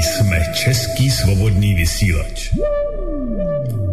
[0.00, 2.50] Jsme Český svobodný vysílač.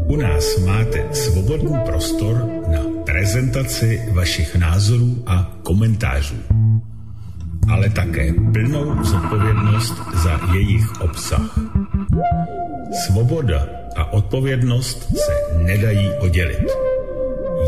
[0.07, 6.35] U nás máte svobodný prostor na prezentaci vašich názorů a komentářů,
[7.69, 9.93] ale také plnou zodpovědnost
[10.23, 11.59] za jejich obsah.
[13.05, 16.68] Svoboda a odpovědnost se nedají oddělit.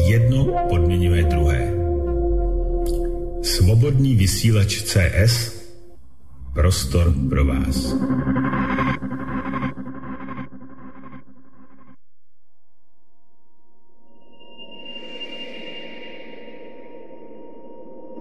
[0.05, 1.73] Jedno podmiňuje druhé.
[3.43, 5.58] Svobodný vysílač CS
[6.59, 7.95] Prostor pro vás.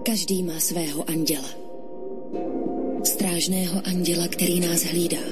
[0.05, 1.49] Každý má svého anděla.
[3.03, 5.23] Strážného anděla, který nás hlídá.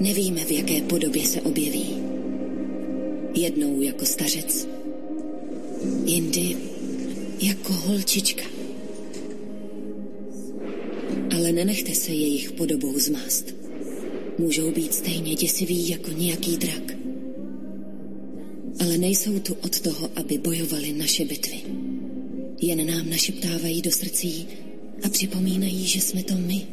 [0.00, 2.02] Nevíme, v jaké podobě se objeví.
[3.34, 4.68] Jednou jako stařec,
[6.04, 6.56] jindy
[7.40, 8.53] jako holčička.
[11.36, 13.54] Ale nenechte se jejich podobou zmást.
[14.38, 16.96] Můžou být stejně děsiví jako nějaký drak.
[18.80, 21.60] Ale nejsou tu od toho, aby bojovali naše bitvy.
[22.60, 24.46] Jen nám našeptávají do srdcí
[25.02, 26.66] a připomínají, že jsme to my.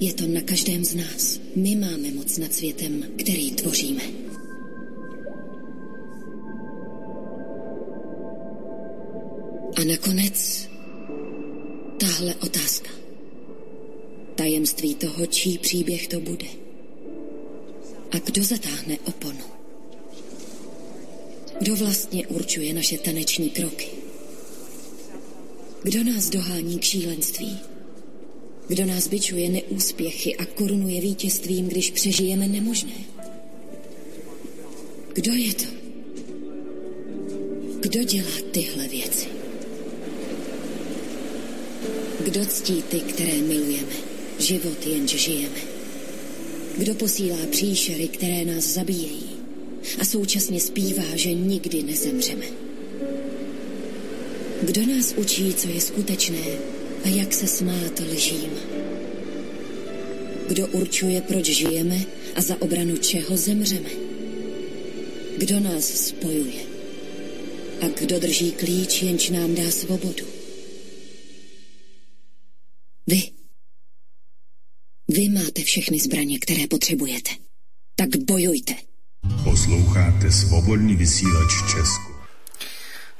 [0.00, 1.40] Je to na každém z nás.
[1.56, 4.02] My máme moc nad světem, který tvoříme.
[9.76, 10.68] A nakonec
[11.98, 12.99] tahle otázka.
[14.40, 16.46] Tajemství toho, čí příběh to bude.
[18.10, 19.44] A kdo zatáhne oponu?
[21.58, 23.86] Kdo vlastně určuje naše taneční kroky?
[25.82, 27.58] Kdo nás dohání k šílenství?
[28.68, 33.04] Kdo nás byčuje neúspěchy a korunuje vítězstvím, když přežijeme nemožné?
[35.12, 35.66] Kdo je to?
[37.80, 39.26] Kdo dělá tyhle věci?
[42.24, 44.09] Kdo ctí ty, které milujeme?
[44.40, 45.60] Život jenž žijeme.
[46.78, 49.30] Kdo posílá příšery, které nás zabíjejí
[49.98, 52.46] a současně zpívá, že nikdy nezemřeme?
[54.62, 56.44] Kdo nás učí, co je skutečné
[57.04, 58.50] a jak se smát lžím?
[60.48, 62.00] Kdo určuje, proč žijeme
[62.34, 63.90] a za obranu čeho zemřeme?
[65.36, 66.62] Kdo nás spojuje?
[67.80, 70.39] A kdo drží klíč, jenž nám dá svobodu?
[75.12, 77.30] Vy máte všechny zbraně, které potřebujete.
[77.96, 78.74] Tak bojujte.
[79.44, 82.14] Posloucháte svobodný vysílač Česku.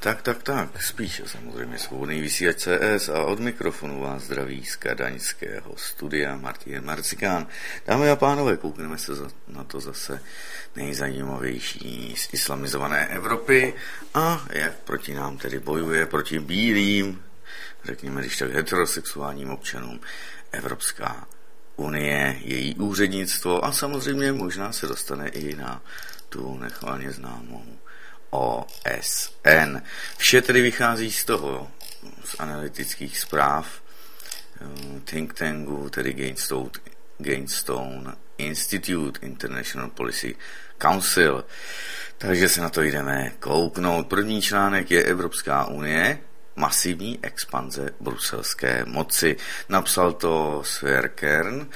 [0.00, 5.74] Tak, tak, tak, spíše samozřejmě svobodný vysílač CS a od mikrofonu vás zdraví z kadaňského
[5.76, 7.46] studia Martin Marcikán.
[7.86, 9.12] Dámy a pánové, koukneme se
[9.48, 10.20] na to zase
[10.76, 13.74] nejzajímavější z islamizované Evropy
[14.14, 17.22] a jak proti nám tedy bojuje, proti bílým,
[17.84, 20.00] řekněme když tak heterosexuálním občanům
[20.52, 21.26] Evropská
[21.80, 25.82] unie, její úřednictvo a samozřejmě možná se dostane i na
[26.28, 27.64] tu nechvalně známou
[28.30, 29.82] OSN.
[30.16, 31.70] Vše tedy vychází z toho,
[32.24, 33.66] z analytických zpráv
[34.60, 36.70] eh, think tanku, tedy Gainstone,
[37.18, 40.36] Gainstone Institute International Policy
[40.78, 41.44] Council.
[42.18, 44.06] Takže se na to jdeme kouknout.
[44.06, 46.18] První článek je Evropská unie,
[46.60, 49.36] masivní expanze bruselské moci.
[49.68, 51.68] Napsal to Sverkern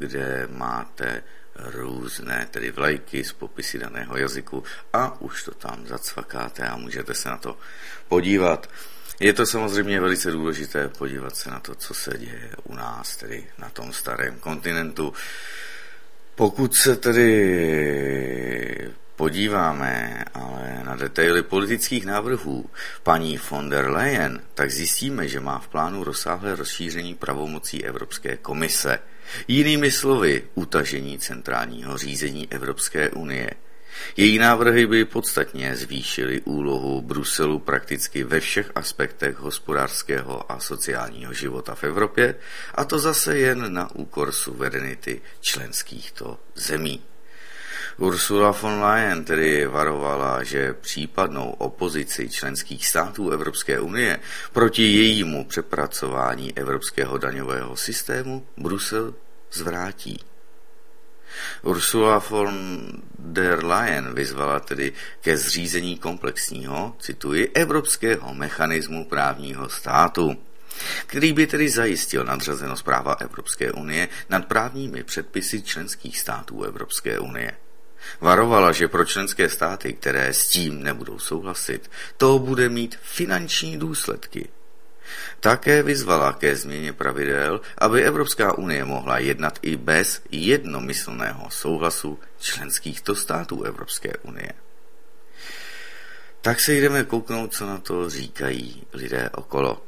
[0.00, 1.22] kde máte
[1.56, 7.28] různé tedy vlajky z popisy daného jazyku a už to tam zacvakáte a můžete se
[7.28, 7.58] na to
[8.08, 8.70] podívat.
[9.20, 13.46] Je to samozřejmě velice důležité podívat se na to, co se děje u nás, tedy
[13.58, 15.12] na tom starém kontinentu.
[16.34, 17.30] Pokud se tedy
[19.16, 22.70] podíváme ale na detaily politických návrhů
[23.02, 28.98] paní von der Leyen, tak zjistíme, že má v plánu rozsáhlé rozšíření pravomocí Evropské komise–
[29.48, 33.50] Jinými slovy, utažení centrálního řízení Evropské unie.
[34.16, 41.74] Její návrhy by podstatně zvýšily úlohu Bruselu prakticky ve všech aspektech hospodářského a sociálního života
[41.74, 42.34] v Evropě,
[42.74, 47.02] a to zase jen na úkor suverenity členskýchto zemí.
[48.00, 54.20] Ursula von Leyen tedy varovala, že případnou opozici členských států Evropské unie
[54.52, 59.14] proti jejímu přepracování evropského daňového systému Brusel
[59.52, 60.18] zvrátí.
[61.62, 62.80] Ursula von
[63.18, 70.36] der Leyen vyzvala tedy ke zřízení komplexního, cituji, evropského mechanismu právního státu
[71.06, 77.52] který by tedy zajistil nadřazenost práva Evropské unie nad právními předpisy členských států Evropské unie.
[78.20, 84.48] Varovala, že pro členské státy, které s tím nebudou souhlasit, to bude mít finanční důsledky.
[85.40, 93.00] Také vyzvala ke změně pravidel, aby Evropská unie mohla jednat i bez jednomyslného souhlasu členských
[93.00, 94.52] to států Evropské unie.
[96.40, 99.82] Tak se jdeme kouknout, co na to říkají lidé okolo.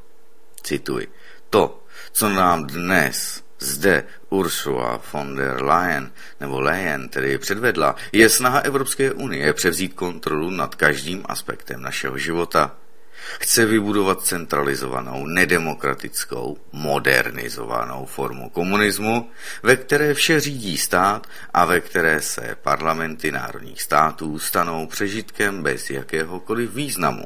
[0.62, 1.09] Cituji.
[1.50, 8.59] To, co nám dnes zde Ursula von der Leyen, nebo Leyen tedy předvedla, je snaha
[8.59, 12.76] Evropské unie převzít kontrolu nad každým aspektem našeho života.
[13.41, 19.31] Chce vybudovat centralizovanou, nedemokratickou, modernizovanou formu komunismu,
[19.62, 25.91] ve které vše řídí stát a ve které se parlamenty národních států stanou přežitkem bez
[25.91, 27.25] jakéhokoliv významu.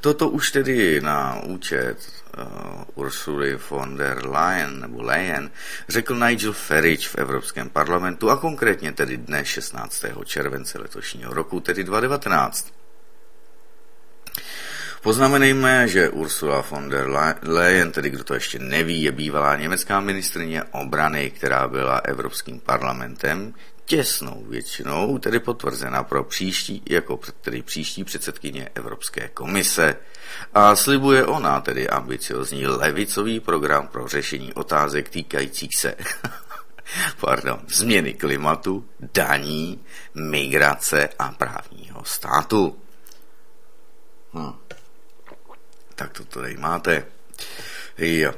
[0.00, 1.96] Toto už tedy na účet
[2.38, 5.50] uh, Ursuly von der Leyen nebo Leyen
[5.88, 10.04] řekl Nigel Farage v Evropském parlamentu a konkrétně tedy dne 16.
[10.24, 12.72] července letošního roku, tedy 2019.
[15.02, 17.10] Poznamenejme, že Ursula von der
[17.42, 23.54] Leyen, tedy kdo to ještě neví, je bývalá německá ministrině obrany, která byla Evropským parlamentem
[23.92, 29.96] těsnou většinou, tedy potvrzena pro příští, jako tedy příští předsedkyně Evropské komise.
[30.54, 35.94] A slibuje ona tedy ambiciozní levicový program pro řešení otázek týkajících se
[37.20, 39.84] pardon, změny klimatu, daní,
[40.14, 42.78] migrace a právního státu.
[44.34, 44.52] Hm.
[45.94, 47.06] Tak to tady máte.
[47.98, 48.32] Jo.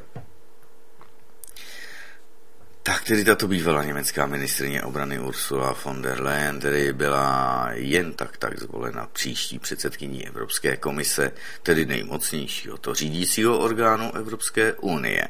[2.86, 8.36] Tak tedy tato bývalá německá ministrině obrany Ursula von der Leyen tedy byla jen tak
[8.36, 11.32] tak zvolena příští předsedkyní Evropské komise,
[11.62, 15.28] tedy nejmocnějšího to řídícího orgánu Evropské unie.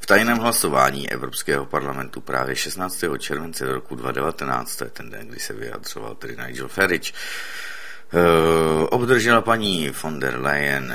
[0.00, 3.04] V tajném hlasování Evropského parlamentu právě 16.
[3.18, 9.40] července roku 2019, to je ten den, kdy se vyjadřoval tedy Nigel Farage, eh, obdržela
[9.40, 10.94] paní von der Leyen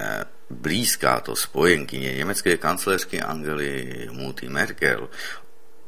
[0.50, 5.10] blízká to spojenkyně německé kancléřky Angely Mutti Merkel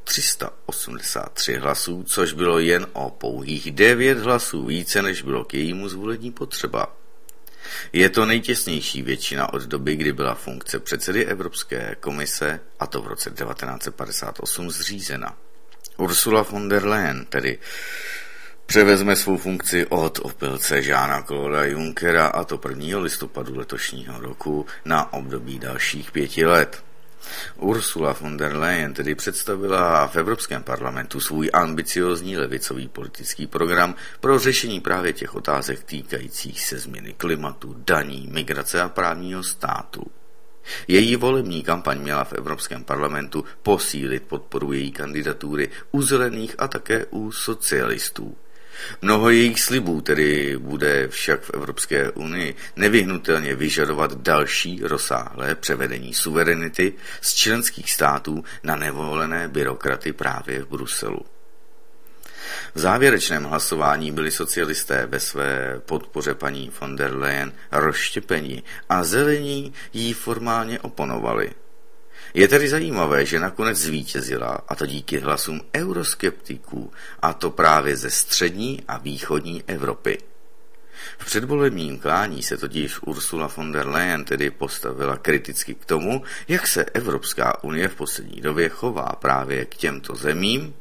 [0.03, 6.31] 383 hlasů, což bylo jen o pouhých 9 hlasů více, než bylo k jejímu zvolení
[6.31, 6.97] potřeba.
[7.93, 13.07] Je to nejtěsnější většina od doby, kdy byla funkce předsedy Evropské komise, a to v
[13.07, 15.37] roce 1958, zřízena.
[15.97, 17.59] Ursula von der Leyen tedy
[18.67, 22.99] převezme svou funkci od opilce Žána Kloda Junckera a to 1.
[22.99, 26.83] listopadu letošního roku na období dalších pěti let.
[27.55, 34.39] Ursula von der Leyen tedy představila v Evropském parlamentu svůj ambiciozní levicový politický program pro
[34.39, 40.03] řešení právě těch otázek týkajících se změny klimatu, daní, migrace a právního státu.
[40.87, 47.05] Její volební kampaň měla v Evropském parlamentu posílit podporu její kandidatury u zelených a také
[47.05, 48.35] u socialistů.
[49.01, 56.93] Mnoho jejich slibů tedy bude však v Evropské unii nevyhnutelně vyžadovat další rozsáhlé převedení suverenity
[57.21, 61.19] z členských států na nevolené byrokraty právě v Bruselu.
[62.75, 69.73] V závěrečném hlasování byli socialisté ve své podpoře paní von der Leyen rozštěpeni a zelení
[69.93, 71.51] jí formálně oponovali–
[72.33, 78.09] je tedy zajímavé, že nakonec zvítězila, a to díky hlasům euroskeptiků, a to právě ze
[78.09, 80.17] střední a východní Evropy.
[81.17, 86.67] V předvolebním klání se totiž Ursula von der Leyen tedy postavila kriticky k tomu, jak
[86.67, 90.75] se Evropská unie v poslední době chová právě k těmto zemím,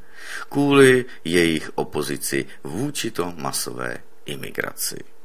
[0.48, 5.15] kvůli jejich opozici vůči to masové imigraci.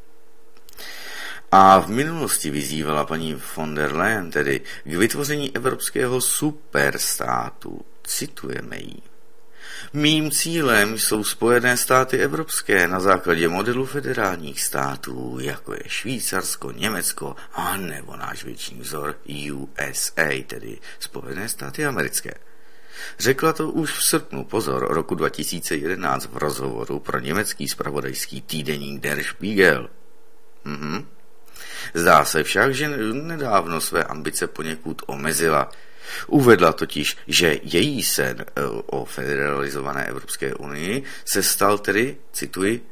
[1.51, 7.81] A v minulosti vyzývala paní von der Leyen tedy k vytvoření evropského superstátu.
[8.03, 9.01] Citujeme ji.
[9.93, 17.35] Mým cílem jsou Spojené státy evropské na základě modelu federálních států, jako je Švýcarsko, Německo
[17.53, 19.17] a nebo náš větší vzor
[19.53, 22.33] USA, tedy Spojené státy americké.
[23.19, 29.23] Řekla to už v srpnu, pozor, roku 2011 v rozhovoru pro německý spravodajský týdeník Der
[29.23, 29.89] Spiegel.
[30.65, 31.05] Mhm.
[31.93, 35.71] Zdá se však, že nedávno své ambice poněkud omezila.
[36.27, 42.85] Uvedla totiž, že její sen eh, o federalizované Evropské unii se stal tedy, cituji,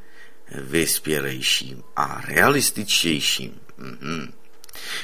[0.54, 3.60] vyspělejším a realističtějším.
[3.78, 4.32] Mm-hmm.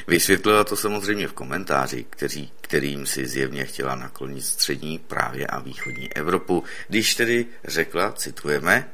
[0.07, 6.12] Vysvětlila to samozřejmě v komentáři, který, kterým si zjevně chtěla naklonit střední právě a východní
[6.12, 8.90] Evropu, když tedy řekla, citujeme,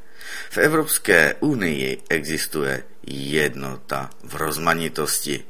[0.51, 5.45] V Evropské unii existuje jednota v rozmanitosti.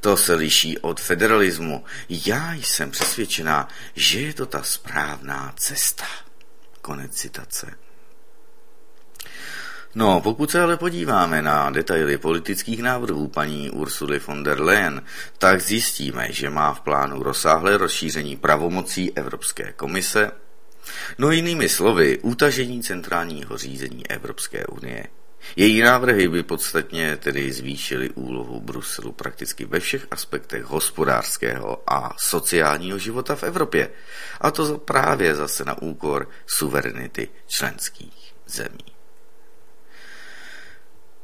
[0.00, 1.84] To se liší od federalismu.
[2.08, 6.06] Já jsem přesvědčená, že je to ta správná cesta.
[6.80, 7.74] Konec citace.
[9.94, 15.02] No, pokud se ale podíváme na detaily politických návrhů paní Ursuly von der Leyen,
[15.38, 20.30] tak zjistíme, že má v plánu rozsáhlé rozšíření pravomocí Evropské komise,
[21.18, 25.06] no jinými slovy, utažení centrálního řízení Evropské unie.
[25.56, 32.98] Její návrhy by podstatně tedy zvýšily úlohu Bruselu prakticky ve všech aspektech hospodářského a sociálního
[32.98, 33.90] života v Evropě.
[34.40, 38.99] A to právě zase na úkor suverenity členských zemí.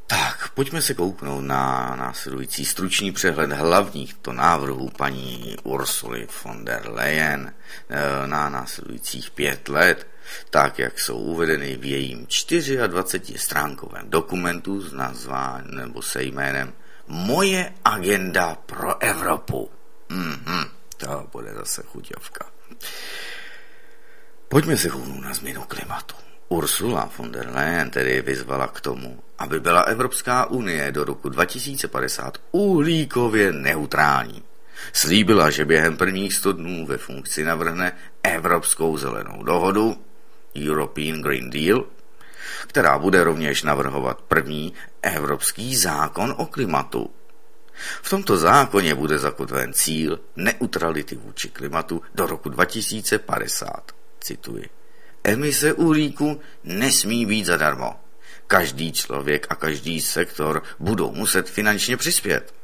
[0.07, 6.89] Tak, pojďme se kouknout na následující stručný přehled hlavních to návrhů paní Ursuly von der
[6.89, 7.55] Leyen
[7.89, 10.07] eh, na následujících pět let,
[10.51, 16.73] tak jak jsou uvedeny v jejím 24-stránkovém dokumentu s nazváním nebo se jménem
[17.07, 19.71] Moje agenda pro Evropu.
[20.09, 20.65] Mhm,
[20.97, 22.47] to bude zase chuťovka.
[24.49, 26.26] Pojďme se kouknout na změnu klimatu.
[26.49, 32.39] Ursula von der Leyen tedy vyzvala k tomu, aby byla Evropská unie do roku 2050
[32.51, 34.43] uhlíkově neutrální.
[34.93, 39.97] Slíbila, že během prvních 100 dnů ve funkci navrhne Evropskou zelenou dohodu,
[40.57, 41.85] European Green Deal,
[42.67, 44.73] která bude rovněž navrhovat první
[45.03, 47.11] Evropský zákon o klimatu.
[48.03, 53.93] V tomto zákoně bude zakotven cíl neutrality vůči klimatu do roku 2050.
[54.21, 54.69] Cituji.
[55.27, 58.01] Emise uhlíku nesmí být zadarmo.
[58.47, 62.55] Každý člověk a každý sektor budou muset finančně přispět.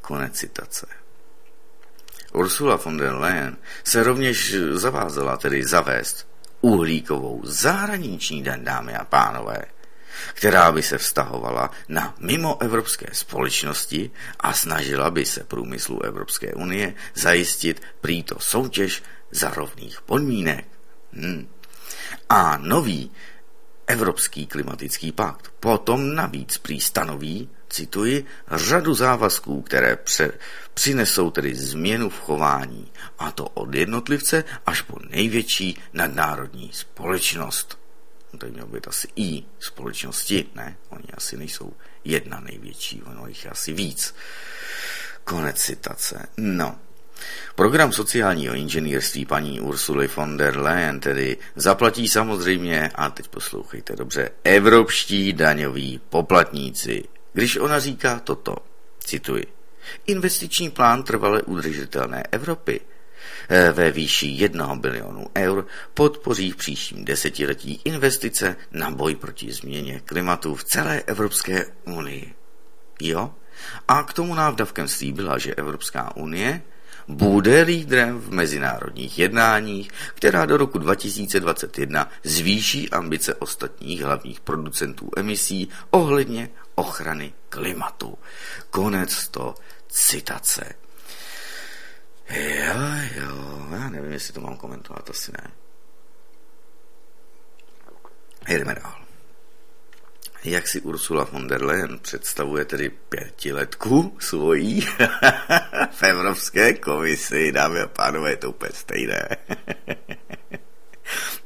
[0.00, 0.86] Konec citace.
[2.32, 6.26] Ursula von der Leyen se rovněž zavázala tedy zavést
[6.60, 9.62] uhlíkovou zahraniční den, dámy a pánové,
[10.34, 17.82] která by se vztahovala na mimoevropské společnosti a snažila by se průmyslu Evropské unie zajistit
[18.00, 20.81] prýto soutěž za rovných podmínek.
[21.12, 21.48] Hmm.
[22.28, 23.10] A nový
[23.86, 30.32] Evropský klimatický pakt potom navíc prý stanoví, cituji, řadu závazků, které pře-
[30.74, 37.78] přinesou tedy změnu v chování, a to od jednotlivce až po největší nadnárodní společnost.
[38.32, 40.76] No to mělo být asi i společnosti, ne?
[40.88, 41.72] Oni asi nejsou
[42.04, 44.14] jedna největší, ono jich je asi víc.
[45.24, 46.28] Konec citace.
[46.36, 46.78] No,
[47.54, 54.30] Program sociálního inženýrství paní Ursuly von der Leyen tedy zaplatí samozřejmě, a teď poslouchejte dobře,
[54.44, 57.04] evropští daňoví poplatníci.
[57.32, 58.56] Když ona říká toto,
[58.98, 59.46] cituji,
[60.06, 62.80] investiční plán trvale udržitelné Evropy
[63.48, 70.00] eh, ve výši 1 bilionu eur podpoří v příštím desetiletí investice na boj proti změně
[70.04, 72.34] klimatu v celé Evropské unii.
[73.00, 73.34] Jo?
[73.88, 76.62] A k tomu návdavkem slíbila, že Evropská unie
[77.12, 85.68] bude lídrem v mezinárodních jednáních, která do roku 2021 zvýší ambice ostatních hlavních producentů emisí
[85.90, 88.18] ohledně ochrany klimatu.
[88.70, 89.54] Konec to
[89.88, 90.74] citace.
[92.30, 92.80] Jo,
[93.16, 95.50] jo, já nevím, jestli to mám komentovat, asi ne.
[98.48, 99.01] Jdeme dál
[100.44, 104.80] jak si Ursula von der Leyen představuje tedy pětiletku svojí
[105.92, 107.52] v Evropské komisi.
[107.52, 109.28] Dámy a pánové, je to úplně stejné.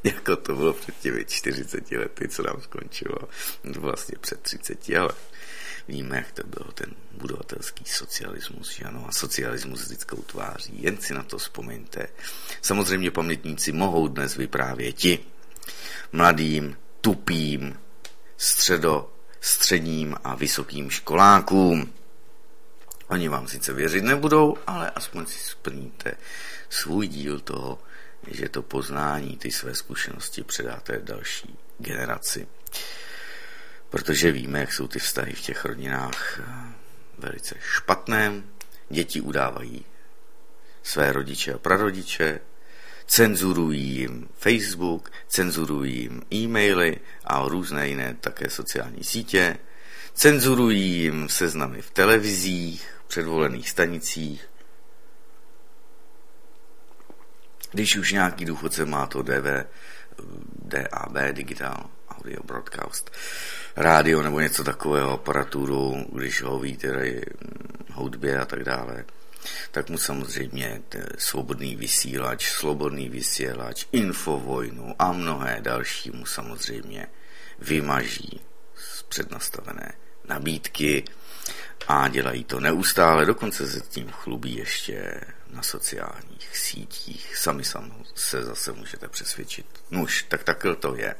[0.04, 3.18] jako to bylo před těmi 40 lety, co nám skončilo.
[3.64, 5.10] Vlastně před 30, ale
[5.88, 10.82] víme, jak to bylo ten budovatelský socialismus, že ano, a socialismus lidskou tváří.
[10.82, 12.06] Jen si na to vzpomeňte.
[12.62, 15.18] Samozřejmě pamětníci mohou dnes vyprávět ti
[16.12, 17.78] mladým, tupým,
[18.36, 21.92] středo, středním a vysokým školákům.
[23.08, 26.12] Oni vám sice věřit nebudou, ale aspoň si splníte
[26.70, 27.78] svůj díl toho,
[28.30, 32.48] že to poznání, ty své zkušenosti předáte další generaci.
[33.90, 36.72] Protože víme, jak jsou ty vztahy v těch rodinách eh,
[37.18, 38.42] velice špatné.
[38.88, 39.84] Děti udávají
[40.82, 42.40] své rodiče a prarodiče,
[43.06, 49.58] cenzurují jim Facebook, cenzurují jim e-maily a různé jiné také sociální sítě,
[50.14, 54.48] cenzurují jim seznamy v televizích, předvolených stanicích.
[57.72, 59.66] Když už nějaký důchodce má to DV,
[60.62, 63.10] DAB, Digital Audio Broadcast,
[63.76, 67.22] rádio nebo něco takového, aparaturu, když ho ví tedy
[67.92, 69.04] hudbě a tak dále,
[69.70, 70.82] tak mu samozřejmě
[71.18, 77.06] svobodný vysílač, slobodný vysílač, infovojnu a mnohé další mu samozřejmě
[77.58, 78.40] vymaží
[78.76, 79.92] z přednastavené
[80.28, 81.04] nabídky
[81.88, 87.36] a dělají to neustále, dokonce se tím chlubí ještě na sociálních sítích.
[87.36, 89.66] Sami sam se zase můžete přesvědčit.
[89.90, 91.14] Nuž, tak takhle to je.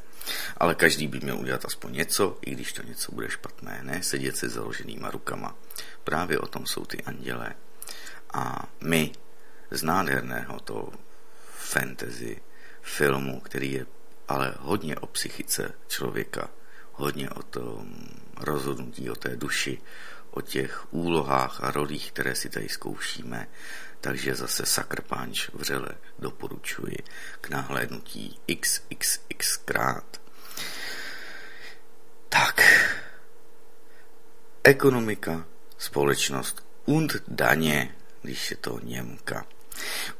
[0.57, 4.37] Ale každý by měl udělat aspoň něco, i když to něco bude špatné, ne sedět
[4.37, 5.57] se založenýma rukama.
[6.05, 7.55] Právě o tom jsou ty andělé.
[8.35, 9.13] A my
[9.71, 10.93] z nádherného toho
[11.51, 12.43] fantasy
[12.83, 13.87] filmu, který je
[14.29, 16.51] ale hodně o psychice člověka,
[16.93, 17.97] hodně o tom
[18.41, 19.79] rozhodnutí, o té duši,
[20.31, 23.49] o těch úlohách a rolích, které si tady zkoušíme,
[24.01, 26.97] takže zase Sucker Punch vřele doporučuji
[27.41, 30.21] k nahlédnutí xxx krát.
[32.29, 32.61] Tak,
[34.63, 35.47] ekonomika,
[35.79, 37.95] společnost und daně,
[38.27, 39.47] když je to Němka.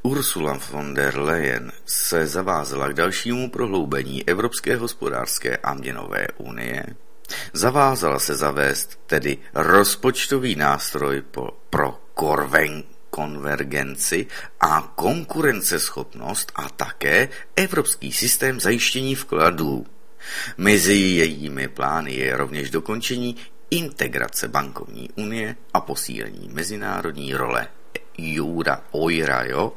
[0.03, 6.85] Ursula von der Leyen se zavázala k dalšímu prohloubení Evropské hospodářské a měnové unie.
[7.53, 11.23] Zavázala se zavést tedy rozpočtový nástroj
[11.69, 14.27] pro korven, konvergenci
[14.59, 19.85] a konkurenceschopnost a také evropský systém zajištění vkladů.
[20.57, 23.35] Mezi jejími plány je rovněž dokončení
[23.71, 27.67] integrace bankovní unie a posílení mezinárodní role
[28.17, 29.73] Jura Ojra, jo?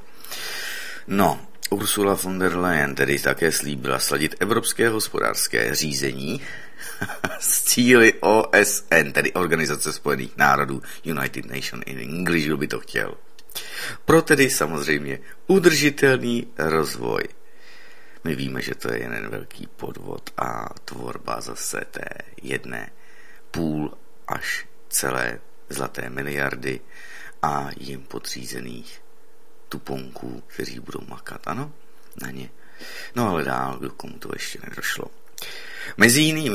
[1.07, 6.41] No, Ursula von der Leyen tedy také slíbila sladit evropské hospodářské řízení
[7.41, 13.15] s cíly OSN, tedy Organizace spojených národů, United Nations in English by to chtěl.
[14.05, 17.23] Pro tedy samozřejmě udržitelný rozvoj.
[18.25, 22.09] My víme, že to je jeden velký podvod a tvorba zase té
[22.43, 22.91] jedné
[23.51, 23.95] půl
[24.29, 26.81] až celé zlaté miliardy
[27.43, 29.03] a jim podřízených
[29.69, 31.73] tuponků, kteří budou makat, ano,
[32.23, 32.51] na ně.
[33.15, 35.05] No ale dál, kdo komu to ještě nedošlo.
[35.97, 36.51] Mezi, jiný,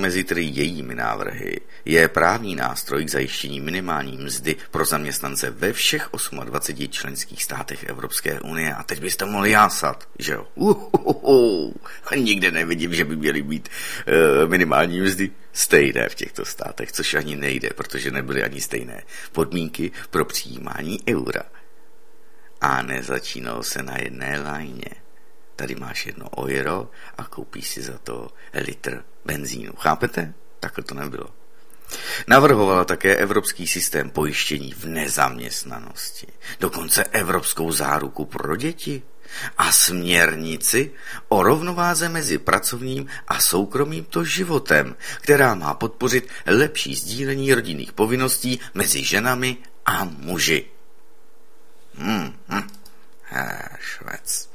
[0.00, 6.08] mezi tedy jejími návrhy je právní nástroj k zajištění minimální mzdy pro zaměstnance ve všech
[6.44, 8.74] 28 členských státech Evropské unie.
[8.74, 10.46] A teď byste mohli jásat, že jo?
[10.54, 11.74] Uhuhu,
[12.16, 13.68] nikde nevidím, že by měly být
[14.42, 19.92] uh, minimální mzdy stejné v těchto státech, což ani nejde, protože nebyly ani stejné podmínky
[20.10, 21.42] pro přijímání eura.
[22.60, 25.03] A nezačínalo se na jedné lajně
[25.56, 29.72] tady máš jedno euro a koupíš si za to litr benzínu.
[29.76, 30.34] Chápete?
[30.60, 31.26] Takhle to nebylo.
[32.26, 36.26] Navrhovala také evropský systém pojištění v nezaměstnanosti,
[36.60, 39.02] dokonce evropskou záruku pro děti
[39.58, 40.90] a směrnici
[41.28, 48.60] o rovnováze mezi pracovním a soukromým to životem, která má podpořit lepší sdílení rodinných povinností
[48.74, 50.66] mezi ženami a muži.
[51.94, 52.68] Hmm, hm,
[53.80, 54.53] švec.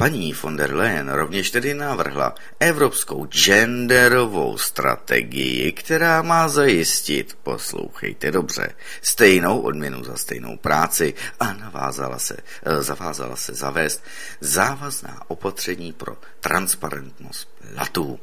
[0.00, 8.74] Paní von der Leyen rovněž tedy navrhla evropskou genderovou strategii, která má zajistit, poslouchejte dobře,
[9.02, 14.04] stejnou odměnu za stejnou práci a navázala se, eh, zavázala se zavést
[14.40, 18.20] závazná opatření pro transparentnost platů.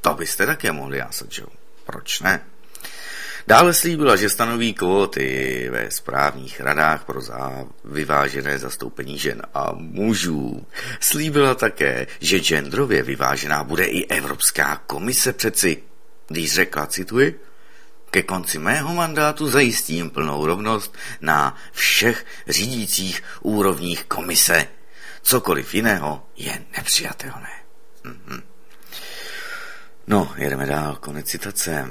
[0.00, 1.42] To byste také mohli jásat, že
[1.84, 2.44] Proč ne?
[3.46, 10.66] Dále slíbila, že stanoví kvóty ve správních radách pro zá vyvážené zastoupení žen a mužů.
[11.00, 15.82] Slíbila také, že genderově vyvážená bude i Evropská komise přeci.
[16.28, 17.40] Když řekla, cituji,
[18.10, 24.66] ke konci mého mandátu zajistím plnou rovnost na všech řídících úrovních komise.
[25.22, 27.52] Cokoliv jiného je nepřijatelné.
[28.04, 28.42] Mm-hmm.
[30.08, 31.88] No, jedeme dál, konec citace.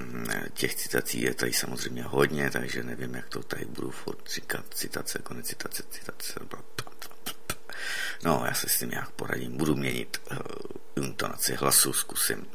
[0.54, 4.66] Těch citací je tady samozřejmě hodně, takže nevím, jak to tady budu furt říkat.
[4.74, 6.34] Citace, konec citace, citace.
[8.24, 9.58] No, já se s tím nějak poradím.
[9.58, 10.38] Budu měnit uh,
[11.04, 12.48] intonaci hlasu, zkusím.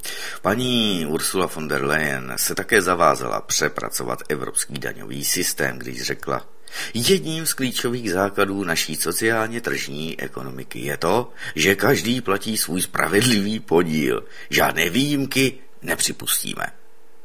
[0.42, 6.46] Paní Ursula von der Leyen se také zavázala přepracovat evropský daňový systém, když řekla,
[6.94, 13.61] Jedním z klíčových základů naší sociálně tržní ekonomiky je to, že každý platí svůj spravedlivý
[13.61, 14.24] podíl.
[14.50, 16.66] Žádné výjimky nepřipustíme.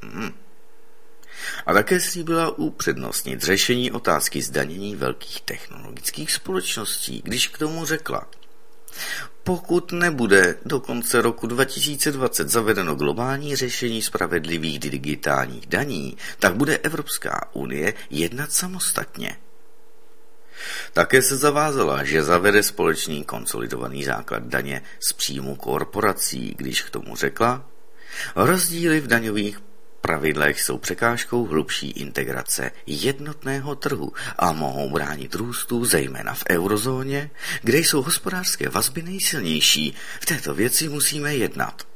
[0.01, 0.33] Hmm.
[1.65, 8.27] A také slíbila upřednostnit řešení otázky zdanění velkých technologických společností, když k tomu řekla.
[9.43, 17.49] Pokud nebude do konce roku 2020 zavedeno globální řešení spravedlivých digitálních daní, tak bude Evropská
[17.53, 19.37] unie jednat samostatně.
[20.93, 27.15] Také se zavázala, že zavede společný konsolidovaný základ daně z příjmu korporací, když k tomu
[27.15, 27.65] řekla,
[28.35, 29.59] rozdíly v daňových
[30.07, 37.29] pravidlech jsou překážkou hlubší integrace jednotného trhu a mohou bránit růstu zejména v eurozóně,
[37.63, 39.93] kde jsou hospodářské vazby nejsilnější.
[40.21, 41.87] V této věci musíme jednat.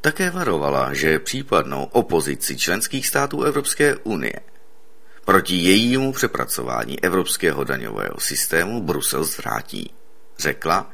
[0.00, 4.40] Také varovala, že případnou opozici členských států Evropské unie
[5.24, 9.90] proti jejímu přepracování evropského daňového systému Brusel zvrátí.
[10.38, 10.90] Řekla,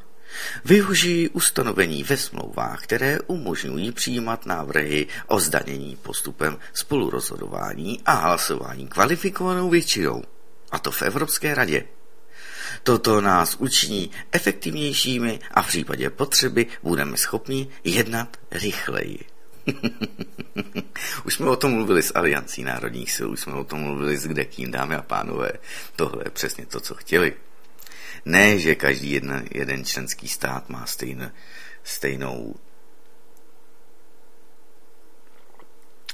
[0.64, 9.70] Využijí ustanovení ve smlouvách, které umožňují přijímat návrhy o zdanění postupem spolurozhodování a hlasování kvalifikovanou
[9.70, 10.22] většinou,
[10.70, 11.84] a to v Evropské radě.
[12.82, 19.18] Toto nás učiní efektivnějšími a v případě potřeby budeme schopni jednat rychleji.
[21.24, 24.26] už jsme o tom mluvili s Aliancí národních sil, už jsme o tom mluvili s
[24.26, 25.52] kdekým, dámy a pánové.
[25.96, 27.34] Tohle je přesně to, co chtěli.
[28.24, 31.32] Ne, že každý jedna, jeden členský stát má stejn,
[31.84, 32.54] stejnou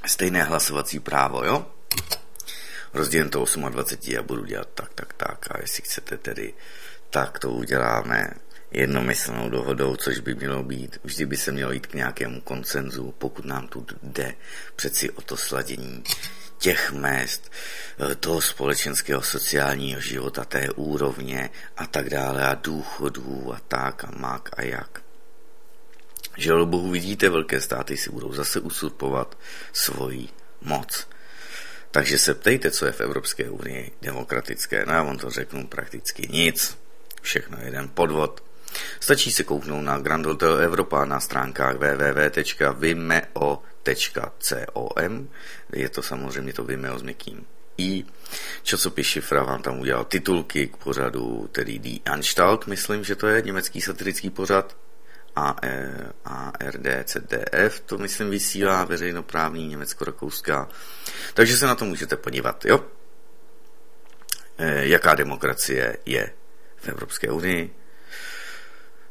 [0.07, 1.67] stejné hlasovací právo, jo?
[2.95, 5.47] Rozdělím to 28 a budu dělat tak, tak, tak.
[5.51, 6.55] A jestli chcete tedy,
[7.11, 8.31] tak to uděláme
[8.71, 13.45] jednomyslnou dohodou, což by mělo být, vždy by se mělo jít k nějakému koncenzu, pokud
[13.45, 14.35] nám tu jde
[14.77, 16.05] přeci o to sladění
[16.65, 23.61] těch mest, eh, toho společenského sociálního života, té úrovně a tak dále a důchodů a
[23.69, 25.03] tak a mak a jak.
[26.37, 29.39] Že bohu vidíte, velké státy si budou zase usurpovat
[29.73, 30.29] svoji
[30.61, 31.09] moc.
[31.91, 34.87] Takže se ptejte, co je v Evropské unii demokratické.
[34.87, 36.79] No já vám to řeknu prakticky nic.
[37.23, 38.41] Všechno jeden podvod.
[39.01, 42.75] Stačí se kouknout na Grand Hotel Evropa na stránkách www.vimeo.com.
[45.73, 47.47] Je to samozřejmě to Vimeo s měkkým
[47.79, 48.05] i.
[48.63, 53.43] Časopis Šifra vám tam udělal titulky k pořadu, tedy Die Anstalt, myslím, že to je
[53.43, 54.77] německý satirický pořad.
[56.25, 60.69] ARD, CDF, to myslím vysílá veřejnoprávní Německo-Rakouská.
[61.35, 62.85] Takže se na to můžete podívat, jo?
[64.59, 66.31] E, jaká demokracie je
[66.77, 67.75] v Evropské unii,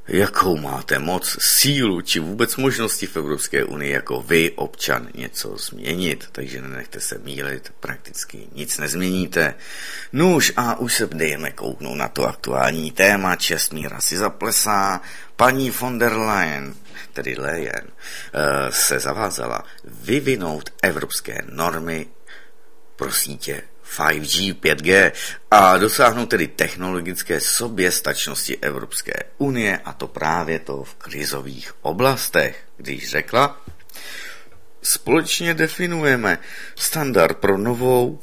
[0.07, 6.29] jakou máte moc, sílu či vůbec možnosti v Evropské unii jako vy, občan, něco změnit.
[6.31, 9.55] Takže nenechte se mílit, prakticky nic nezměníte.
[10.13, 13.35] Nuž a už se dejeme kouknout na to aktuální téma.
[13.35, 15.01] Čestmíra si zaplesá.
[15.35, 16.75] Paní von der Leyen,
[17.13, 22.05] tedy Leyen, eh, se zavázala vyvinout evropské normy
[22.95, 23.61] pro sítě
[23.97, 25.11] 5G, 5G
[25.51, 33.09] a dosáhnout tedy technologické soběstačnosti Evropské unie a to právě to v krizových oblastech, když
[33.09, 33.61] řekla,
[34.81, 36.39] společně definujeme
[36.75, 38.19] standard pro novou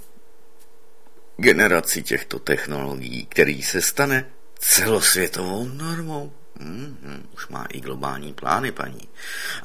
[1.36, 4.26] generaci těchto technologií, který se stane
[4.58, 6.32] celosvětovou normou.
[6.62, 9.08] Mm, už má i globální plány, paní.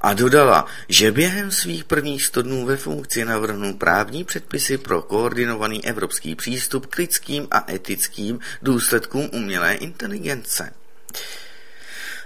[0.01, 5.85] A dodala, že během svých prvních 100 dnů ve funkci navrhnou právní předpisy pro koordinovaný
[5.85, 10.73] evropský přístup k lidským a etickým důsledkům umělé inteligence.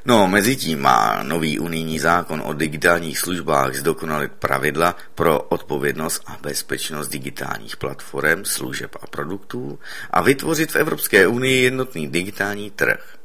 [0.06, 6.38] No, mezi tím má nový unijní zákon o digitálních službách zdokonalit pravidla pro odpovědnost a
[6.42, 9.80] bezpečnost digitálních platform, služeb a produktů
[10.12, 13.19] a vytvořit v Evropské unii jednotný digitální trh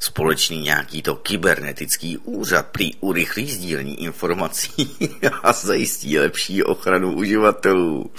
[0.00, 4.96] společný nějaký to kybernetický úřad prý urychlí sdílení informací
[5.42, 8.10] a zajistí lepší ochranu uživatelů.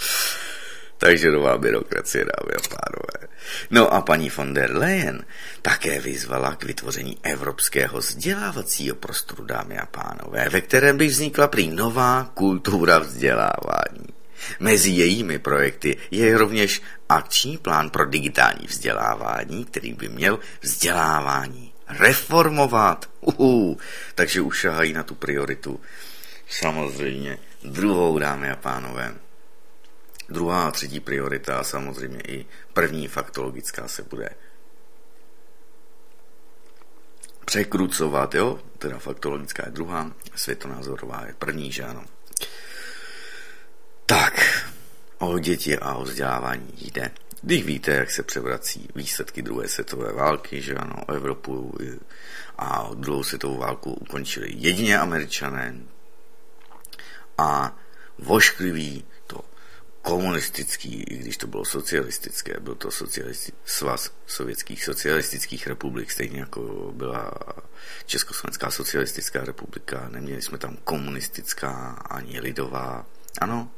[0.98, 3.32] Takže nová byrokracie, dámy a pánové.
[3.70, 5.24] No a paní von der Leyen
[5.62, 11.68] také vyzvala k vytvoření evropského vzdělávacího prostoru, dámy a pánové, ve kterém by vznikla prý
[11.68, 14.06] nová kultura vzdělávání.
[14.60, 21.61] Mezi jejími projekty je rovněž akční plán pro digitální vzdělávání, který by měl vzdělávání
[21.98, 23.10] reformovat.
[23.20, 23.78] Uhu.
[24.14, 25.80] Takže už šahají na tu prioritu.
[26.48, 29.14] Samozřejmě druhou, dámy a pánové.
[30.28, 34.28] Druhá a třetí priorita a samozřejmě i první faktologická se bude
[37.44, 38.60] překrucovat, jo?
[38.78, 42.04] Teda faktologická je druhá, světonázorová je první, že ano.
[44.06, 44.64] Tak,
[45.18, 47.10] o děti a o vzdělávání jde.
[47.42, 51.74] Když víte, jak se převrací výsledky druhé světové války, že ano, Evropu
[52.58, 55.76] a druhou světovou válku ukončili jedině američané.
[57.38, 57.76] A
[58.18, 59.40] vošklivý to
[60.02, 66.92] komunistický, i když to bylo socialistické, byl to socialisti- svaz sovětských socialistických republik, stejně jako
[66.94, 67.32] byla
[68.06, 73.06] Československá socialistická republika, neměli jsme tam komunistická ani lidová,
[73.40, 73.70] ano,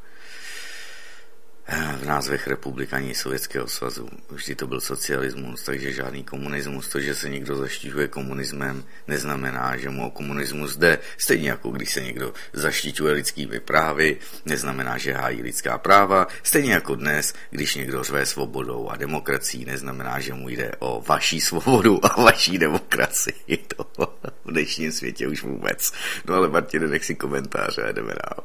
[1.97, 4.09] v názvech republik ani Sovětského svazu.
[4.31, 6.89] Vždy to byl socialismus, takže žádný komunismus.
[6.89, 10.99] To, že se někdo zaštiťuje komunismem, neznamená, že mu o komunismus jde.
[11.19, 16.27] Stejně jako když se někdo zaštiťuje lidskými právy, neznamená, že hájí lidská práva.
[16.43, 21.41] Stejně jako dnes, když někdo řve svobodou a demokracií, neznamená, že mu jde o vaší
[21.41, 23.35] svobodu a vaší demokracii.
[23.77, 23.87] To
[24.45, 25.93] v dnešním světě už vůbec.
[26.25, 28.45] No ale Martin, nech si komentáře a jdeme dál.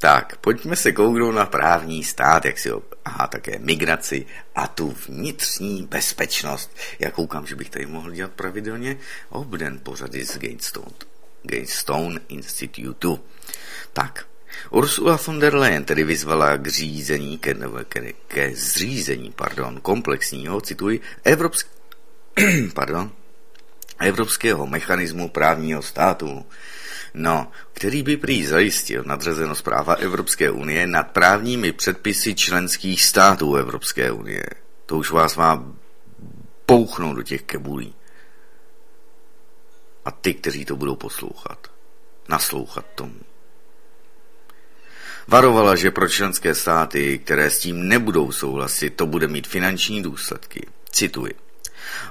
[0.00, 4.96] Tak, pojďme se kouknout na právní stát, jak si ho, aha, také migraci a tu
[5.08, 6.76] vnitřní bezpečnost.
[6.98, 8.96] Já koukám, že bych tady mohl dělat pravidelně
[9.28, 10.96] obden pořady z Gatestone,
[11.42, 13.08] Gatestone Institute.
[13.92, 14.26] Tak,
[14.70, 17.54] Ursula von der Leyen tedy vyzvala k řízení, ke,
[17.88, 21.66] ke, ke zřízení, pardon, komplexního, cituji, evropsk,
[22.74, 23.12] pardon,
[23.98, 26.46] evropského mechanismu právního státu,
[27.14, 34.10] no, který by prý zajistil nadřazenost práva Evropské unie nad právními předpisy členských států Evropské
[34.10, 34.44] unie.
[34.86, 35.74] To už vás má
[36.66, 37.94] pouchnout do těch kebulí.
[40.04, 41.70] A ty, kteří to budou poslouchat,
[42.28, 43.20] naslouchat tomu.
[45.28, 50.66] Varovala, že pro členské státy, které s tím nebudou souhlasit, to bude mít finanční důsledky.
[50.90, 51.49] Cituji.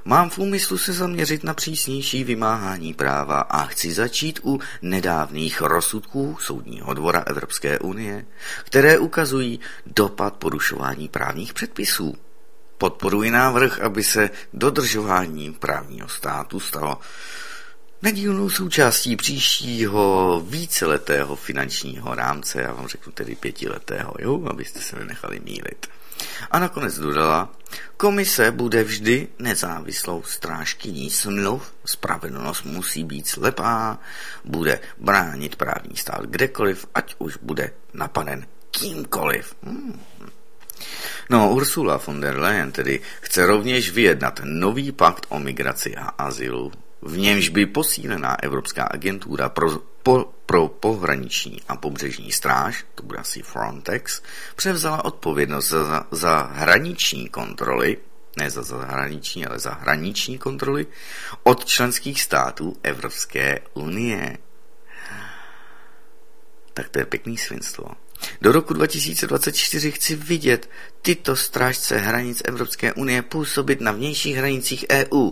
[0.05, 6.38] Mám v úmyslu se zaměřit na přísnější vymáhání práva a chci začít u nedávných rozsudků
[6.41, 8.25] Soudního dvora Evropské unie,
[8.63, 12.15] které ukazují dopad porušování právních předpisů.
[12.77, 16.97] Podporuji návrh, aby se dodržování právního státu stalo
[18.02, 25.40] nedílnou součástí příštího víceletého finančního rámce, já vám řeknu tedy pětiletého, jo, abyste se nenechali
[25.40, 25.88] mílit.
[26.52, 27.50] A nakonec dodala,
[27.98, 34.00] komise bude vždy nezávislou strážkyní smluv, spravedlnost musí být slepá,
[34.46, 39.56] bude bránit právní stát kdekoliv, ať už bude napaden kýmkoliv.
[39.64, 40.02] Hmm.
[41.30, 46.72] No, Ursula von der Leyen tedy chce rovněž vyjednat nový pakt o migraci a azylu,
[47.02, 53.20] v němž by posílená Evropská agentura pro po, pro pohraniční a pobřežní stráž, to bude
[53.20, 54.22] asi Frontex,
[54.56, 57.98] převzala odpovědnost za, za hraniční kontroly,
[58.38, 60.88] ne za zahraniční, ale za hraniční kontroly
[61.44, 64.38] od členských států Evropské unie.
[66.74, 67.86] Tak to je pěkný svinstvo.
[68.42, 70.70] Do roku 2024 chci vidět
[71.02, 75.32] tyto strážce hranic Evropské unie působit na vnějších hranicích EU.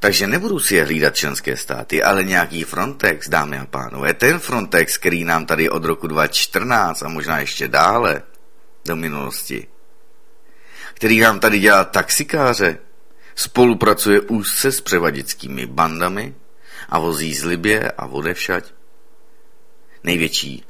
[0.00, 4.14] Takže nebudu si je hlídat členské státy, ale nějaký Frontex, dámy a pánové.
[4.14, 8.22] Ten Frontex, který nám tady od roku 2014 a možná ještě dále
[8.84, 9.66] do minulosti,
[10.94, 12.78] který nám tady dělá taxikáře,
[13.34, 16.34] spolupracuje úzce s převaděckými bandami
[16.88, 18.64] a vozí z Libě a odevšať.
[20.04, 20.64] Největší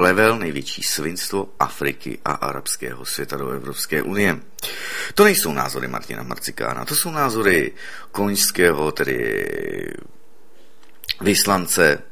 [0.00, 4.40] plevel největší svinstvo Afriky a arabského světa do Evropské unie.
[5.14, 7.72] To nejsou názory Martina Marcikána, to jsou názory
[8.12, 9.46] koňského, tedy
[11.20, 12.02] vyslance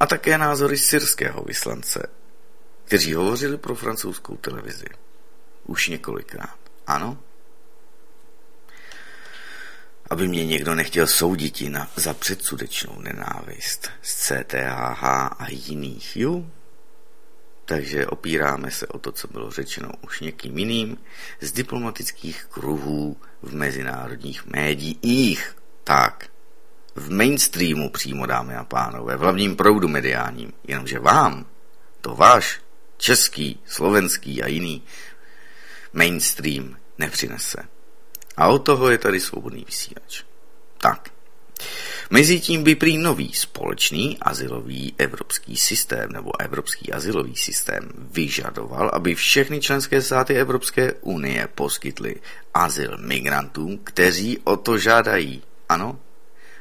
[0.00, 2.06] a také názory syrského vyslance,
[2.84, 4.86] kteří hovořili pro francouzskou televizi.
[5.66, 6.56] Už několikrát.
[6.86, 7.18] Ano?
[10.10, 15.04] Aby mě někdo nechtěl soudit na, za předsudečnou nenávist z CTHH
[15.38, 16.44] a jiných, jo?
[17.64, 20.98] Takže opíráme se o to, co bylo řečeno už někým jiným
[21.40, 25.56] z diplomatických kruhů v mezinárodních médiích.
[25.84, 26.28] Tak,
[26.94, 30.52] v mainstreamu přímo, dámy a pánové, v hlavním proudu mediálním.
[30.64, 31.46] Jenomže vám,
[32.00, 32.60] to váš
[32.96, 34.82] český, slovenský a jiný
[35.92, 37.62] mainstream nepřinese.
[38.36, 40.22] A od toho je tady svobodný vysílač.
[40.78, 41.10] Tak,
[42.10, 49.60] Mezitím by prý nový společný asilový evropský systém nebo evropský asilový systém vyžadoval, aby všechny
[49.60, 52.16] členské státy Evropské unie poskytly
[52.54, 55.42] azyl migrantům, kteří o to žádají.
[55.68, 55.98] Ano,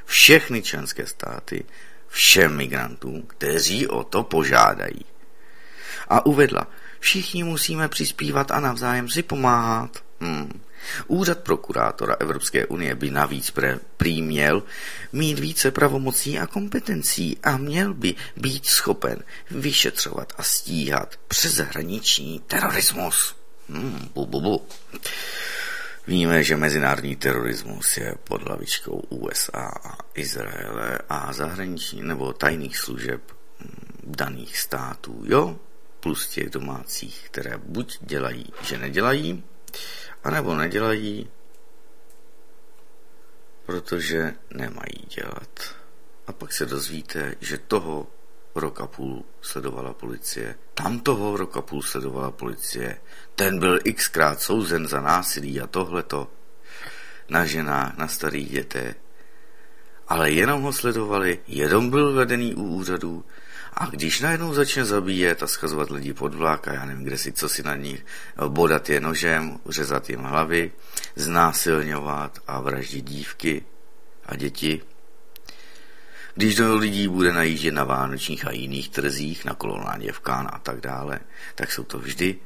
[0.06, 1.66] všechny členské státy
[2.08, 5.06] všem migrantům, kteří o to požádají.
[6.08, 6.68] A uvedla,
[7.00, 10.04] všichni musíme přispívat a navzájem si pomáhat.
[10.20, 10.62] Hmm.
[11.08, 14.64] Úřad prokurátora Evropské unie by navíc pre, prý měl
[15.14, 23.36] mít více pravomocí a kompetencí a měl by být schopen vyšetřovat a stíhat přeshraniční terorismus.
[23.70, 24.68] Hmm, bu, bu, bu.
[26.08, 33.22] Víme, že mezinárodní terorismus je pod hlavičkou USA a Izraele a zahraniční nebo tajných služeb
[33.60, 35.60] hmm, daných států, jo?
[36.00, 39.44] Plus těch domácích, které buď dělají, že nedělají,
[40.24, 41.30] anebo nedělají,
[43.66, 45.76] protože nemají dělat.
[46.28, 48.08] A pak se dozvíte, že toho
[48.56, 53.02] rok a půl sledovala policie, tam toho rok a půl sledovala policie,
[53.36, 56.32] ten byl xkrát souzen za násilí a tohleto
[57.30, 58.96] na ženách, na starých dětech.
[60.08, 63.26] Ale jenom ho sledovali, jenom byl vedený u úřadů
[63.76, 67.32] a když najednou začne zabíjet a schazovat lidi pod vlak a já nevím, kde si,
[67.32, 68.06] co si na nich,
[68.48, 70.72] bodat je nožem, řezat jim hlavy,
[71.16, 73.66] znásilňovat a vraždit dívky
[74.26, 74.82] a děti,
[76.36, 80.60] když do lidí bude najíždět na vánočních a jiných trzích, na kolonádě v Kán a
[80.60, 81.20] tak dále,
[81.56, 82.40] tak jsou to vždy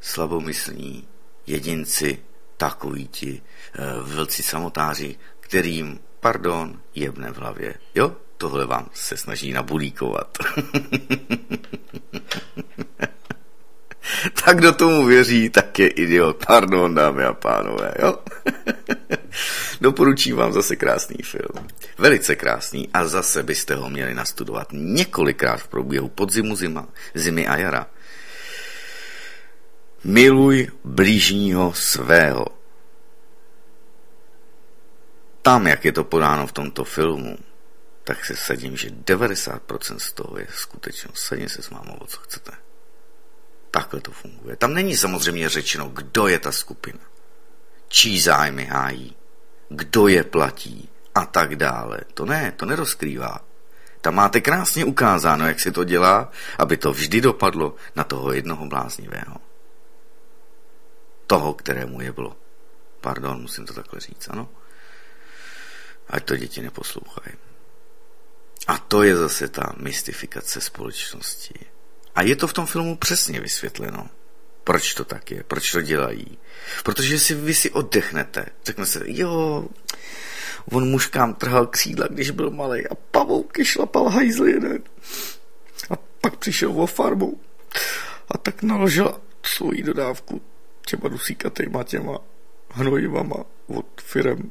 [0.00, 1.08] slabomyslní
[1.46, 2.18] jedinci,
[2.56, 7.74] takoví ti e, vlci samotáři, kterým, pardon, jebne v hlavě.
[7.94, 10.38] Jo, tohle vám se snaží nabulíkovat.
[14.44, 16.44] tak kdo tomu věří, tak je idiot.
[16.46, 18.18] Pardon, dámy a pánové, jo?
[19.80, 21.68] Doporučím vám zase krásný film.
[21.98, 27.56] Velice krásný a zase byste ho měli nastudovat několikrát v průběhu podzimu, zima, zimy a
[27.56, 27.86] jara.
[30.04, 32.46] Miluj blížního svého.
[35.42, 37.36] Tam, jak je to podáno v tomto filmu,
[38.10, 41.22] tak se sadím, že 90% z toho je skutečnost.
[41.22, 42.52] Sadím se s mámou, o co chcete.
[43.70, 44.56] Takhle to funguje.
[44.56, 46.98] Tam není samozřejmě řečeno, kdo je ta skupina,
[47.88, 49.16] čí zájmy hájí,
[49.68, 52.00] kdo je platí a tak dále.
[52.14, 53.44] To ne, to nerozkrývá.
[54.00, 58.66] Tam máte krásně ukázáno, jak se to dělá, aby to vždy dopadlo na toho jednoho
[58.66, 59.36] bláznivého.
[61.26, 62.36] Toho, kterému je bylo.
[63.00, 64.48] Pardon, musím to takhle říct, ano?
[66.08, 67.49] Ať to děti neposlouchají.
[68.70, 71.54] A to je zase ta mystifikace společnosti.
[72.14, 74.08] A je to v tom filmu přesně vysvětleno.
[74.64, 76.38] Proč to tak je, proč to dělají.
[76.82, 78.46] Protože si vy si oddechnete.
[78.64, 79.64] Řekne se, jo,
[80.72, 84.82] on mužkám trhal křídla, když byl malý a pavouky šlapal hajzl jeden.
[85.90, 87.40] A pak přišel o farmu
[88.28, 90.42] a tak naložil svoji dodávku
[90.86, 92.18] těma dusíkatýma těma
[92.70, 94.50] hnojivama od firem,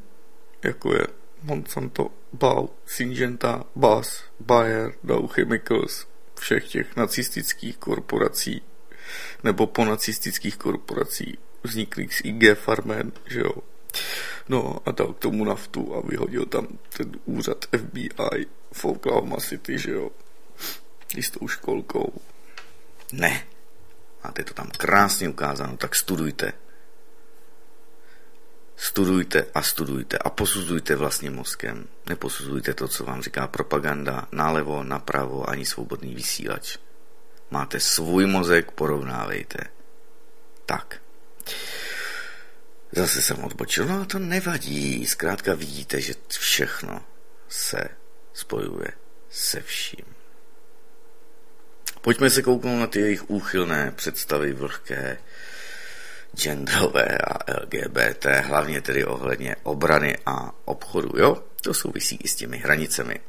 [0.63, 1.07] jako je
[1.43, 6.07] Monsanto, Bau, Syngenta, Bass, Bayer, Dow Chemicals,
[6.39, 8.61] všech těch nacistických korporací
[9.43, 13.53] nebo po nacistických korporací vzniklých z IG Farmen, že jo.
[14.49, 19.79] No a dal k tomu naftu a vyhodil tam ten úřad FBI v Oklahoma City,
[19.79, 20.09] že jo.
[21.15, 22.13] I s tou školkou.
[23.13, 23.43] Ne.
[24.23, 26.53] Máte to tam krásně ukázáno, tak studujte.
[28.79, 31.87] Studujte a studujte a posuzujte vlastním mozkem.
[32.09, 36.77] Neposuzujte to, co vám říká propaganda, nalevo, napravo, ani svobodný vysílač.
[37.51, 39.59] Máte svůj mozek, porovnávejte.
[40.65, 41.01] Tak.
[42.91, 47.03] Zase jsem odbočil, no to nevadí, zkrátka vidíte, že všechno
[47.47, 47.89] se
[48.33, 48.91] spojuje
[49.29, 50.05] se vším.
[52.01, 55.17] Pojďme se kouknout na ty jejich úchylné představy vlhké,
[56.39, 61.37] genderové a LGBT, hlavně tedy ohledně obrany a obchodu, jo?
[61.61, 63.19] To souvisí i s těmi hranicemi.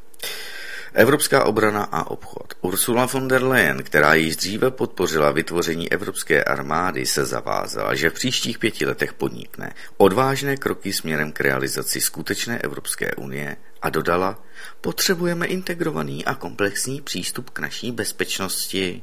[0.94, 2.54] Evropská obrana a obchod.
[2.60, 8.14] Ursula von der Leyen, která již dříve podpořila vytvoření Evropské armády, se zavázala, že v
[8.14, 14.42] příštích pěti letech podnikne odvážné kroky směrem k realizaci skutečné Evropské unie a dodala,
[14.80, 19.02] potřebujeme integrovaný a komplexní přístup k naší bezpečnosti.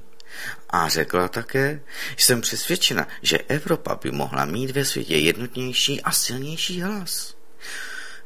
[0.70, 1.82] A řekla také,
[2.18, 7.36] jsem přesvědčena, že Evropa by mohla mít ve světě jednotnější a silnější hlas.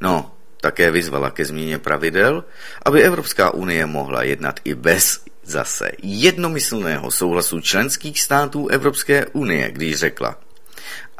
[0.01, 2.43] No, také vyzvala ke změně pravidel,
[2.85, 9.95] aby Evropská unie mohla jednat i bez zase jednomyslného souhlasu členských států Evropské unie, když
[9.95, 10.37] řekla,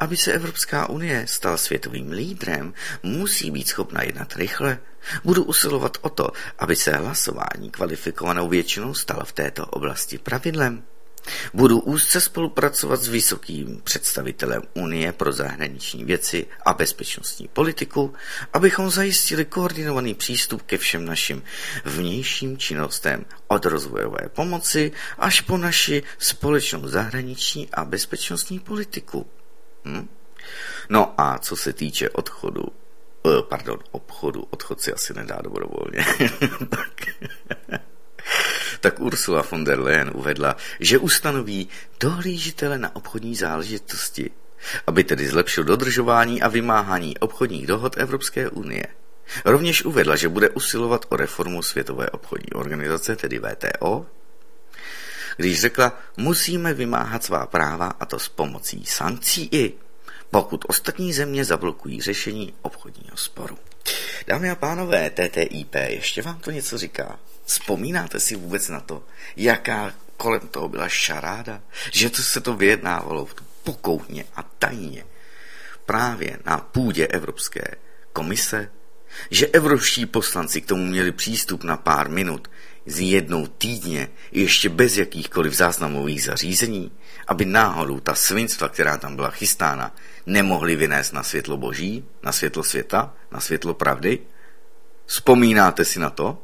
[0.02, 4.78] aby se Evropská unie stala světovým lídrem, musí být schopna jednat rychle.
[5.24, 10.82] Budu usilovat o to, aby se hlasování kvalifikovanou většinou stalo v této oblasti pravidlem.
[11.54, 18.14] Budu úzce spolupracovat s vysokým představitelem Unie pro zahraniční věci a bezpečnostní politiku,
[18.52, 21.42] abychom zajistili koordinovaný přístup ke všem našim
[21.84, 29.26] vnějším činnostem od rozvojové pomoci až po naši společnou zahraniční a bezpečnostní politiku.
[29.84, 30.08] Hm?
[30.88, 32.62] No a co se týče odchodu,
[33.26, 36.04] eh, pardon, obchodu, odchod si asi nedá dobrovolně.
[36.68, 37.06] tak
[38.82, 41.68] tak Ursula von der Leyen uvedla, že ustanoví
[42.00, 44.30] dohlížitele na obchodní záležitosti,
[44.86, 48.86] aby tedy zlepšil dodržování a vymáhání obchodních dohod Evropské unie.
[49.44, 54.06] Rovněž uvedla, že bude usilovat o reformu Světové obchodní organizace, tedy VTO,
[55.36, 59.72] když řekla, musíme vymáhat svá práva a to s pomocí sankcí i
[60.30, 63.58] pokud ostatní země zablokují řešení obchodního sporu.
[64.26, 67.18] Dámy a pánové, TTIP, ještě vám to něco říká?
[67.44, 69.02] Vzpomínáte si vůbec na to,
[69.36, 71.60] jaká kolem toho byla šaráda?
[71.92, 73.28] Že to se to vyjednávalo
[73.64, 75.04] pokoutně a tajně
[75.86, 77.64] právě na půdě Evropské
[78.12, 78.70] komise?
[79.30, 82.50] Že evropští poslanci k tomu měli přístup na pár minut
[82.86, 86.92] z jednou týdně, ještě bez jakýchkoliv záznamových zařízení,
[87.26, 89.94] aby náhodou ta svinstva, která tam byla chystána,
[90.26, 94.18] nemohli vynést na světlo boží, na světlo světa, na světlo pravdy?
[95.06, 96.42] Vzpomínáte si na to?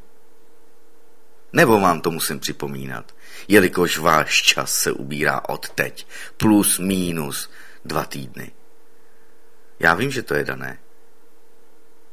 [1.52, 3.14] Nebo vám to musím připomínat,
[3.48, 7.50] jelikož váš čas se ubírá od teď, plus mínus
[7.84, 8.52] dva týdny.
[9.80, 10.78] Já vím, že to je dané.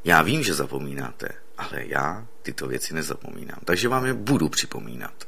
[0.03, 5.27] Já vím, že zapomínáte, ale já tyto věci nezapomínám, takže vám je budu připomínat.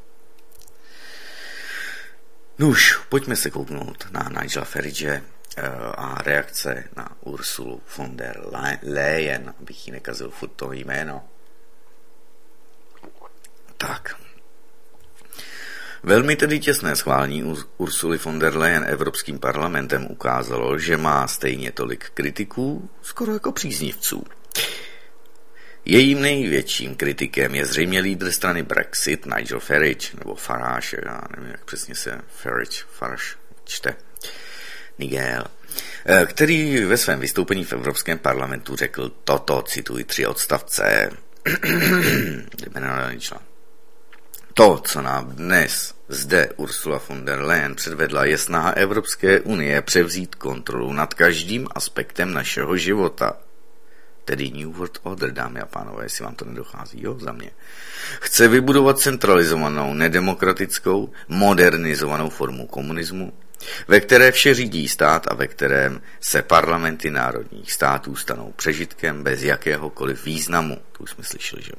[2.59, 5.23] Nuž, pojďme se kouknout na Nigela Farage
[5.57, 5.61] eh,
[5.95, 8.41] a reakce na Ursulu von der
[8.83, 11.23] Leyen, abych jí nekazil furt to jméno.
[13.77, 14.15] Tak.
[16.03, 22.09] Velmi tedy těsné schválení Ursuly von der Leyen Evropským parlamentem ukázalo, že má stejně tolik
[22.13, 24.23] kritiků, skoro jako příznivců.
[25.89, 31.65] Jejím největším kritikem je zřejmě lídr strany Brexit Nigel Farage, nebo Farage, já nevím, jak
[31.65, 33.23] přesně se Farage, Farage
[33.63, 33.95] čte,
[34.99, 35.43] Nigel,
[36.05, 41.09] eh, který ve svém vystoupení v Evropském parlamentu řekl toto, cituji tři odstavce,
[44.53, 50.35] to, co nám dnes zde Ursula von der Leyen předvedla, je snaha Evropské unie převzít
[50.35, 53.37] kontrolu nad každým aspektem našeho života
[54.27, 57.51] tedy New World Order, dámy a pánové, jestli vám to nedochází, jo, za mě.
[58.19, 63.33] Chce vybudovat centralizovanou, nedemokratickou, modernizovanou formu komunismu,
[63.87, 69.43] ve které vše řídí stát a ve kterém se parlamenty národních států stanou přežitkem bez
[69.43, 70.77] jakéhokoliv významu.
[70.91, 71.71] To už jsme slyšeli, že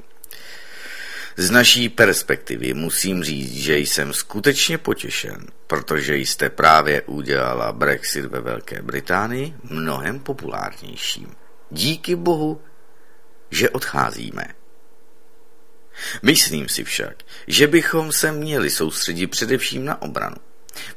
[1.37, 8.41] Z naší perspektivy musím říct, že jsem skutečně potěšen, protože jste právě udělala Brexit ve
[8.41, 11.35] Velké Británii mnohem populárnějším.
[11.71, 12.61] Díky Bohu,
[13.51, 14.43] že odcházíme.
[16.21, 20.35] Myslím si však, že bychom se měli soustředit především na obranu.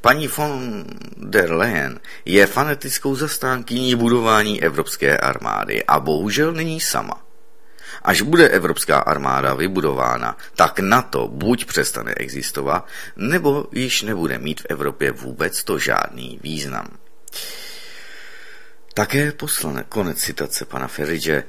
[0.00, 0.84] Paní von
[1.16, 7.22] der Leyen je fanatickou zastánkyní budování evropské armády a bohužel není sama.
[8.02, 14.66] Až bude evropská armáda vybudována, tak NATO buď přestane existovat, nebo již nebude mít v
[14.68, 16.88] Evropě vůbec to žádný význam.
[18.94, 21.44] Také poslanec, konec citace pana Ferridge, eh,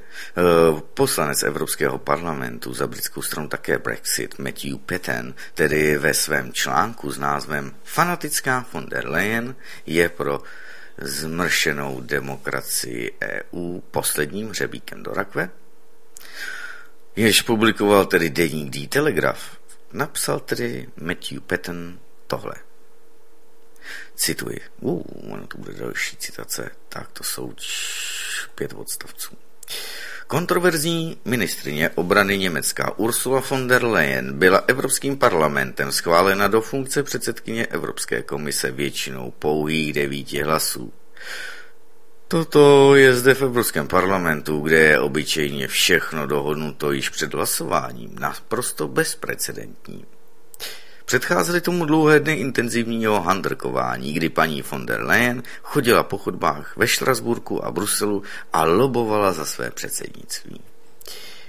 [0.94, 7.20] poslanec Evropského parlamentu za britskou stranu také Brexit, Matthew Patten, tedy ve svém článku s
[7.20, 10.44] názvem Fanatická von der Leyen je pro
[10.98, 15.50] zmršenou demokracii EU posledním hřebíkem do rakve,
[17.16, 19.44] jež publikoval tedy deník D Telegraph,
[19.94, 22.56] napsal tedy Matthew Patton tohle.
[24.16, 24.62] Cituji.
[24.80, 25.02] Uh,
[25.34, 26.70] ono to bude další citace.
[26.90, 27.54] Tak to jsou
[28.56, 29.36] pět odstavců.
[30.28, 37.66] Kontroverzní ministrině obrany Německa Ursula von der Leyen byla Evropským parlamentem schválena do funkce předsedkyně
[37.66, 40.94] Evropské komise většinou pouhých devíti hlasů.
[42.28, 48.88] Toto je zde v Evropském parlamentu, kde je obyčejně všechno dohodnuto již před hlasováním, naprosto
[48.88, 50.06] bezprecedentní.
[51.06, 56.88] Předcházely tomu dlouhé dny intenzivního handrkování, kdy paní von der Leyen chodila po chodbách ve
[56.88, 58.24] Štrasburku a Bruselu
[58.54, 60.62] a lobovala za své předsednictví.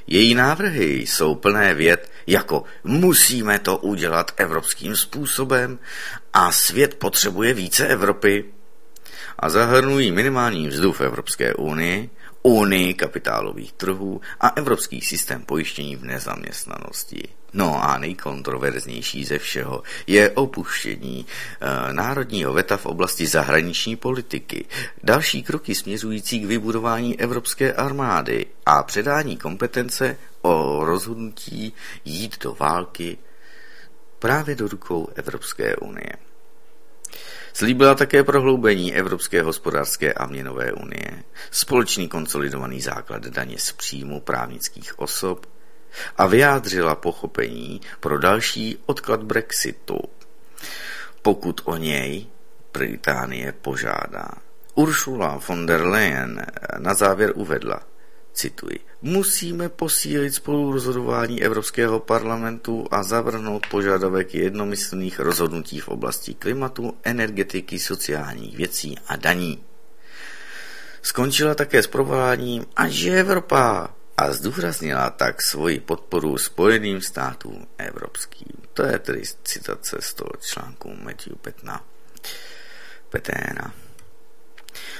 [0.06, 5.78] Její návrhy jsou plné věd jako musíme to udělat evropským způsobem
[6.32, 8.44] a svět potřebuje více Evropy
[9.38, 12.10] a zahrnují minimální mzdu v Evropské unii,
[12.42, 17.28] unii kapitálových trhů a evropský systém pojištění v nezaměstnanosti.
[17.54, 24.64] No a nejkontroverznější ze všeho je opuštění e, národního veta v oblasti zahraniční politiky,
[25.02, 31.72] další kroky směřující k vybudování evropské armády a předání kompetence o rozhodnutí
[32.04, 33.18] jít do války
[34.18, 36.12] právě do rukou Evropské unie.
[37.52, 44.98] Slíbila také prohloubení Evropské hospodářské a měnové unie, společný konsolidovaný základ daně z příjmu právnických
[44.98, 45.46] osob
[46.16, 49.98] a vyjádřila pochopení pro další odklad Brexitu,
[51.22, 52.26] pokud o něj
[52.72, 54.28] Británie požádá.
[54.74, 56.46] Ursula von der Leyen
[56.78, 57.80] na závěr uvedla,
[58.32, 67.78] cituji, musíme posílit spolurozhodování Evropského parlamentu a zavrhnout požadavek jednomyslných rozhodnutí v oblasti klimatu, energetiky,
[67.78, 69.64] sociálních věcí a daní.
[71.02, 78.52] Skončila také s provoláním, a že Evropa a zdůraznila tak svoji podporu Spojeným státům evropským.
[78.72, 81.84] To je tedy citace z toho článku Matthew Petna.
[83.10, 83.74] Peténa.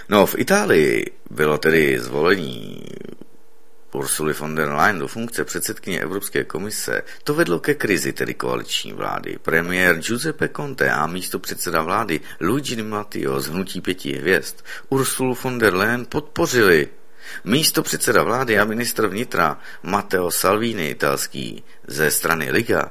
[0.08, 2.82] No, v Itálii bylo tedy zvolení
[3.94, 8.92] Ursuly von der Leyen do funkce předsedkyně Evropské komise, to vedlo ke krizi tedy koaliční
[8.92, 9.38] vlády.
[9.42, 14.56] Premiér Giuseppe Conte a místo předseda vlády Luigi Di Matteo z Hnutí pěti hvězd
[14.88, 16.88] Ursulu von der Leyen podpořili.
[17.44, 22.90] Místo předseda vlády a ministr vnitra Matteo Salvini italský ze strany Liga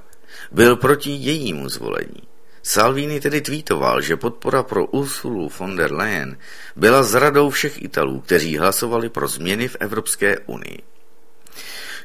[0.51, 2.21] byl proti jejímu zvolení.
[2.63, 6.37] Salvini tedy tweetoval, že podpora pro Ursulu von der Leyen
[6.75, 10.79] byla zradou všech Italů, kteří hlasovali pro změny v Evropské unii.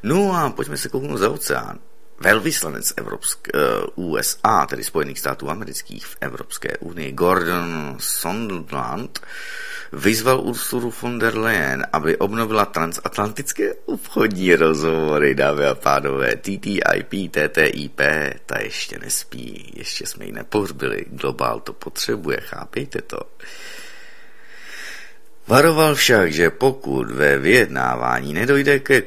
[0.03, 1.79] No a pojďme se kouknout za oceán.
[2.21, 3.49] Velvyslanec Evropsk,
[3.97, 9.21] uh, USA, tedy Spojených států amerických v Evropské unii, Gordon Sondland,
[9.93, 18.01] vyzval Ursulu von der Leyen, aby obnovila transatlantické obchodní rozhovory, dámy a pánové, TTIP, TTIP,
[18.47, 23.21] ta ještě nespí, ještě jsme ji nepohřbili, globál to potřebuje, chápejte to.
[25.47, 29.03] Varoval však, že pokud ve vyjednávání nedojde ke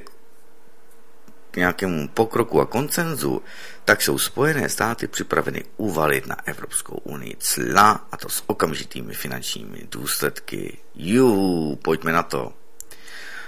[1.51, 3.41] k nějakému pokroku a koncenzu,
[3.85, 9.87] tak jsou Spojené státy připraveny uvalit na Evropskou unii cla a to s okamžitými finančními
[9.91, 10.77] důsledky.
[10.95, 12.53] Juhu, pojďme na to.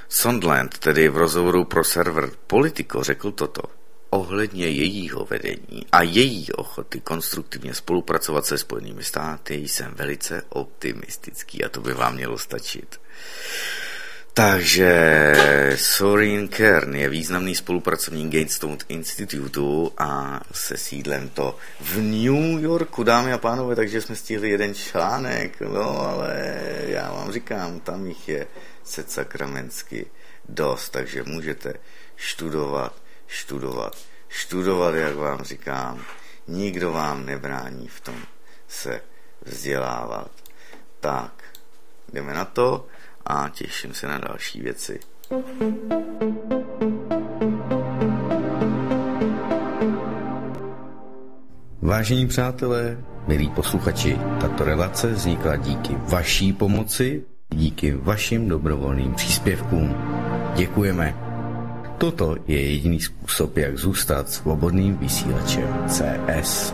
[0.10, 3.62] Sondland tedy v rozhovoru pro server Politico řekl toto
[4.14, 11.70] ohledně jejího vedení a její ochoty konstruktivně spolupracovat se Spojenými státy jsem velice optimistický a
[11.70, 13.02] to by vám mělo stačit.
[14.36, 15.34] Takže
[15.78, 23.34] Sorin Kern je významný spolupracovník Gatestone Institutu a se sídlem to v New Yorku, dámy
[23.34, 28.48] a pánové, takže jsme stihli jeden článek, no ale já vám říkám, tam jich je
[28.84, 30.06] se sakramensky
[30.50, 31.74] dost, takže můžete
[32.18, 32.94] studovat,
[33.28, 33.98] studovat,
[34.30, 36.02] studovat, jak vám říkám,
[36.48, 38.18] nikdo vám nebrání v tom
[38.68, 39.02] se
[39.42, 40.32] vzdělávat.
[41.00, 41.44] Tak,
[42.14, 42.88] jdeme na to
[43.26, 45.00] a těším se na další věci.
[51.82, 52.98] Vážení přátelé,
[53.28, 59.96] milí posluchači, tato relace vznikla díky vaší pomoci, díky vašim dobrovolným příspěvkům.
[60.56, 61.16] Děkujeme.
[61.98, 66.74] Toto je jediný způsob, jak zůstat svobodným vysílačem CS.